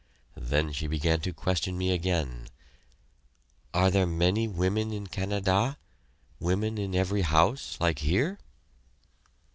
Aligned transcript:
Then 0.33 0.71
she 0.71 0.87
began 0.87 1.21
to 1.21 1.31
question 1.31 1.77
me 1.77 1.91
again. 1.91 2.47
"Are 3.71 3.91
there 3.91 4.07
many 4.07 4.47
women 4.47 4.91
in 4.91 5.05
Canada 5.05 5.77
women 6.39 6.79
in 6.79 6.95
every 6.95 7.21
house 7.21 7.77
like 7.79 7.99
here?" 7.99 8.39